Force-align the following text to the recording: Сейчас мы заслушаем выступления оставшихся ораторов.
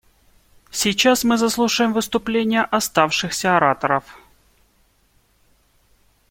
Сейчас 0.71 1.23
мы 1.23 1.37
заслушаем 1.37 1.93
выступления 1.93 2.63
оставшихся 2.63 3.55
ораторов. 3.55 4.17